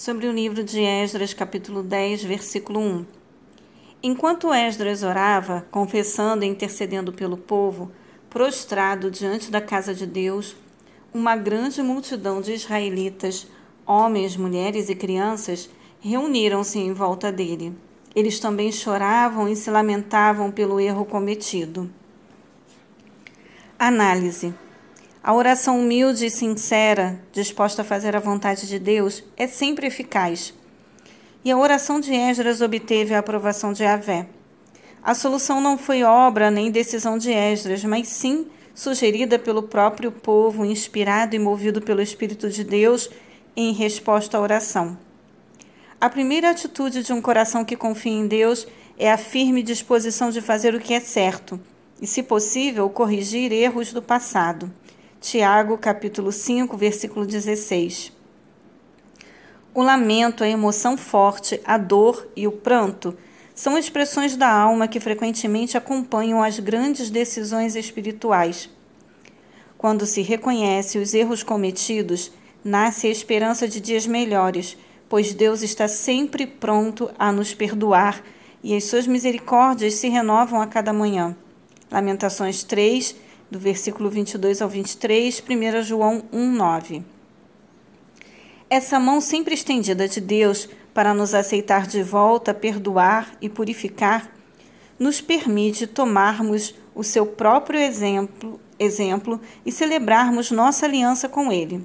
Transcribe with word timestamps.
sobre 0.00 0.26
o 0.26 0.32
livro 0.32 0.64
de 0.64 0.80
Esdras, 0.80 1.34
capítulo 1.34 1.82
10, 1.82 2.24
versículo 2.24 2.80
1. 2.80 3.06
Enquanto 4.02 4.50
Esdras 4.50 5.02
orava, 5.02 5.66
confessando 5.70 6.42
e 6.42 6.48
intercedendo 6.48 7.12
pelo 7.12 7.36
povo, 7.36 7.92
prostrado 8.30 9.10
diante 9.10 9.50
da 9.50 9.60
casa 9.60 9.94
de 9.94 10.06
Deus, 10.06 10.56
uma 11.12 11.36
grande 11.36 11.82
multidão 11.82 12.40
de 12.40 12.54
israelitas, 12.54 13.46
homens, 13.86 14.38
mulheres 14.38 14.88
e 14.88 14.94
crianças, 14.94 15.68
reuniram-se 16.00 16.78
em 16.78 16.94
volta 16.94 17.30
dele. 17.30 17.76
Eles 18.16 18.40
também 18.40 18.72
choravam 18.72 19.46
e 19.50 19.54
se 19.54 19.70
lamentavam 19.70 20.50
pelo 20.50 20.80
erro 20.80 21.04
cometido. 21.04 21.90
Análise. 23.78 24.54
A 25.22 25.34
oração 25.34 25.78
humilde 25.78 26.24
e 26.24 26.30
sincera, 26.30 27.20
disposta 27.30 27.82
a 27.82 27.84
fazer 27.84 28.16
a 28.16 28.20
vontade 28.20 28.66
de 28.66 28.78
Deus, 28.78 29.22
é 29.36 29.46
sempre 29.46 29.86
eficaz. 29.86 30.54
E 31.44 31.50
a 31.50 31.58
oração 31.58 32.00
de 32.00 32.14
Esdras 32.14 32.62
obteve 32.62 33.12
a 33.12 33.18
aprovação 33.18 33.74
de 33.74 33.84
Avé. 33.84 34.26
A 35.02 35.14
solução 35.14 35.60
não 35.60 35.76
foi 35.76 36.02
obra 36.02 36.50
nem 36.50 36.70
decisão 36.70 37.18
de 37.18 37.30
Esdras, 37.30 37.84
mas 37.84 38.08
sim 38.08 38.46
sugerida 38.74 39.38
pelo 39.38 39.64
próprio 39.64 40.10
povo, 40.10 40.64
inspirado 40.64 41.36
e 41.36 41.38
movido 41.38 41.82
pelo 41.82 42.00
Espírito 42.00 42.48
de 42.48 42.64
Deus 42.64 43.10
em 43.54 43.74
resposta 43.74 44.38
à 44.38 44.40
oração. 44.40 44.96
A 46.00 46.08
primeira 46.08 46.48
atitude 46.48 47.02
de 47.02 47.12
um 47.12 47.20
coração 47.20 47.62
que 47.62 47.76
confia 47.76 48.12
em 48.12 48.26
Deus 48.26 48.66
é 48.98 49.12
a 49.12 49.18
firme 49.18 49.62
disposição 49.62 50.30
de 50.30 50.40
fazer 50.40 50.74
o 50.74 50.80
que 50.80 50.94
é 50.94 51.00
certo 51.00 51.60
e, 52.00 52.06
se 52.06 52.22
possível, 52.22 52.88
corrigir 52.88 53.52
erros 53.52 53.92
do 53.92 54.00
passado. 54.00 54.72
Tiago, 55.20 55.76
capítulo 55.76 56.32
5, 56.32 56.74
versículo 56.78 57.26
16. 57.26 58.10
O 59.74 59.82
lamento, 59.82 60.42
a 60.42 60.48
emoção 60.48 60.96
forte, 60.96 61.60
a 61.62 61.76
dor 61.76 62.26
e 62.34 62.46
o 62.46 62.52
pranto 62.52 63.14
são 63.54 63.76
expressões 63.76 64.34
da 64.34 64.50
alma 64.50 64.88
que 64.88 64.98
frequentemente 64.98 65.76
acompanham 65.76 66.42
as 66.42 66.58
grandes 66.58 67.10
decisões 67.10 67.76
espirituais. 67.76 68.70
Quando 69.76 70.06
se 70.06 70.22
reconhece 70.22 70.96
os 70.96 71.12
erros 71.12 71.42
cometidos, 71.42 72.32
nasce 72.64 73.06
a 73.06 73.10
esperança 73.10 73.68
de 73.68 73.78
dias 73.78 74.06
melhores, 74.06 74.74
pois 75.06 75.34
Deus 75.34 75.60
está 75.60 75.86
sempre 75.86 76.46
pronto 76.46 77.10
a 77.18 77.30
nos 77.30 77.52
perdoar 77.52 78.24
e 78.64 78.74
as 78.74 78.84
suas 78.84 79.06
misericórdias 79.06 79.94
se 79.94 80.08
renovam 80.08 80.62
a 80.62 80.66
cada 80.66 80.94
manhã. 80.94 81.36
Lamentações 81.90 82.62
3, 82.64 83.28
do 83.50 83.58
versículo 83.58 84.08
22 84.08 84.62
ao 84.62 84.68
23, 84.68 85.42
1 85.42 85.82
João 85.82 86.22
1, 86.32 86.52
9. 86.52 87.02
Essa 88.68 89.00
mão 89.00 89.20
sempre 89.20 89.54
estendida 89.54 90.06
de 90.06 90.20
Deus 90.20 90.68
para 90.94 91.12
nos 91.12 91.34
aceitar 91.34 91.86
de 91.86 92.02
volta, 92.02 92.54
perdoar 92.54 93.32
e 93.40 93.48
purificar, 93.48 94.30
nos 94.98 95.20
permite 95.20 95.86
tomarmos 95.86 96.74
o 96.94 97.02
seu 97.02 97.26
próprio 97.26 97.80
exemplo, 97.80 98.60
exemplo 98.78 99.40
e 99.66 99.72
celebrarmos 99.72 100.50
nossa 100.52 100.86
aliança 100.86 101.28
com 101.28 101.50
Ele. 101.50 101.84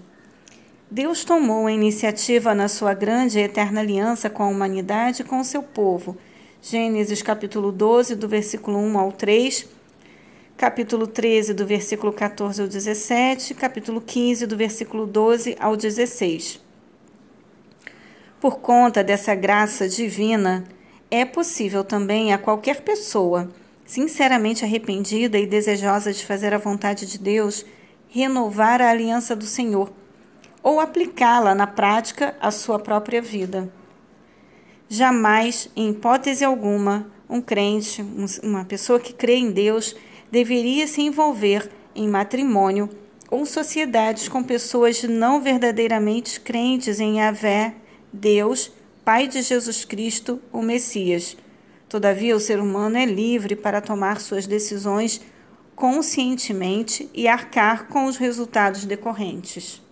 Deus 0.91 1.25
tomou 1.25 1.65
a 1.65 1.71
iniciativa 1.71 2.53
na 2.53 2.67
sua 2.67 2.93
grande 2.93 3.39
e 3.39 3.41
eterna 3.41 3.81
aliança 3.81 4.29
com 4.29 4.43
a 4.43 4.47
humanidade 4.47 5.23
e 5.23 5.25
com 5.25 5.39
o 5.39 5.45
seu 5.45 5.63
povo. 5.63 6.15
Gênesis 6.61 7.23
capítulo 7.23 7.71
12, 7.71 8.15
do 8.15 8.27
versículo 8.27 8.77
1 8.77 8.99
ao 8.99 9.11
3 9.11 9.74
capítulo 10.57 11.05
13, 11.05 11.53
do 11.53 11.65
versículo 11.65 12.13
14 12.13 12.61
ao 12.61 12.67
17, 12.67 13.53
capítulo 13.55 13.99
15, 13.99 14.47
do 14.47 14.55
versículo 14.55 15.05
12 15.05 15.57
ao 15.59 15.75
16. 15.75 16.61
Por 18.39 18.59
conta 18.59 19.03
dessa 19.03 19.35
graça 19.35 19.89
divina, 19.89 20.63
é 21.11 21.25
possível 21.25 21.83
também 21.83 22.31
a 22.31 22.37
qualquer 22.37 22.81
pessoa, 22.81 23.49
sinceramente 23.85 24.63
arrependida 24.63 25.37
e 25.37 25.45
desejosa 25.45 26.13
de 26.13 26.25
fazer 26.25 26.53
a 26.53 26.57
vontade 26.57 27.05
de 27.05 27.19
Deus, 27.19 27.65
renovar 28.07 28.81
a 28.81 28.89
aliança 28.89 29.35
do 29.35 29.45
Senhor 29.45 29.91
ou 30.63 30.79
aplicá-la 30.79 31.53
na 31.53 31.67
prática 31.67 32.33
à 32.39 32.49
sua 32.49 32.79
própria 32.79 33.21
vida. 33.21 33.69
Jamais, 34.87 35.69
em 35.75 35.89
hipótese 35.89 36.45
alguma, 36.45 37.11
um 37.29 37.41
crente, 37.41 38.03
uma 38.41 38.63
pessoa 38.63 38.99
que 38.99 39.13
crê 39.13 39.35
em 39.35 39.51
Deus, 39.51 39.95
deveria 40.31 40.87
se 40.87 41.01
envolver 41.01 41.69
em 41.95 42.07
matrimônio 42.07 42.89
ou 43.29 43.45
sociedades 43.45 44.27
com 44.27 44.43
pessoas 44.43 45.03
não 45.03 45.41
verdadeiramente 45.41 46.39
crentes 46.39 46.99
em 46.99 47.19
Yahvé, 47.19 47.75
Deus, 48.11 48.71
Pai 49.03 49.27
de 49.27 49.41
Jesus 49.41 49.85
Cristo, 49.85 50.41
o 50.51 50.61
Messias. 50.61 51.37
Todavia, 51.87 52.35
o 52.35 52.39
ser 52.39 52.59
humano 52.59 52.97
é 52.97 53.05
livre 53.05 53.55
para 53.55 53.81
tomar 53.81 54.19
suas 54.19 54.47
decisões 54.47 55.21
conscientemente 55.75 57.09
e 57.13 57.27
arcar 57.27 57.87
com 57.87 58.05
os 58.05 58.17
resultados 58.17 58.85
decorrentes. 58.85 59.84